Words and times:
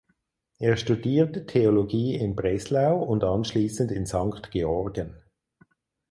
Er 0.57 0.77
studierte 0.77 1.45
Theologie 1.45 2.15
in 2.15 2.35
Breslau 2.35 3.03
und 3.03 3.23
anschließend 3.23 3.91
in 3.91 4.07
Sankt 4.07 4.49
Georgen. 4.49 5.15